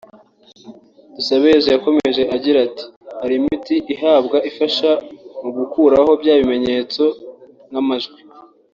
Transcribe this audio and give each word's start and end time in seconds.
Dusabeyezu 1.15 1.67
yakomeje 1.75 2.21
agigra 2.35 2.59
ati" 2.67 2.85
Hari 3.19 3.33
imiti 3.39 3.75
bahabwa 3.89 4.37
ifasha 4.49 4.89
mu 5.41 5.49
gukuraho 5.57 6.11
bya 6.21 6.33
bimenyetso 6.39 7.03
nk’amajwi 7.69 8.19